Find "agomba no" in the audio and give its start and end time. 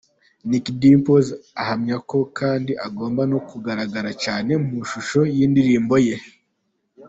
2.87-3.39